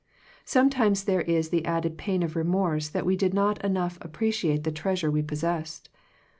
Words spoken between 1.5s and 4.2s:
added pain of remorse that we did not enough ap